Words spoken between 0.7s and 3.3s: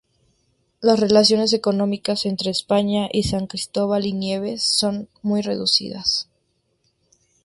Las relaciones económicas entre España y